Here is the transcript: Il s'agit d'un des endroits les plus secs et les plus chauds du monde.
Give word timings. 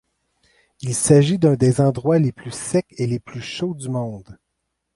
Il 0.79 0.95
s'agit 0.95 1.37
d'un 1.37 1.53
des 1.53 1.79
endroits 1.79 2.17
les 2.17 2.31
plus 2.31 2.49
secs 2.49 2.91
et 2.97 3.05
les 3.05 3.19
plus 3.19 3.39
chauds 3.43 3.75
du 3.75 3.87
monde. 3.87 4.39